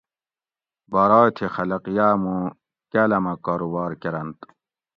[0.91, 2.43] بارائے تھی خلق یاۤ موں
[2.91, 4.39] کالاۤمہ کاروبار کۤرنت